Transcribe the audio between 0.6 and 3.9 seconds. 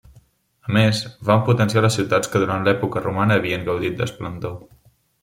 A més, van potenciar les ciutats que durant l'època romana havien